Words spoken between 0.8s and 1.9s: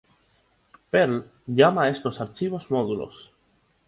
Perl llama a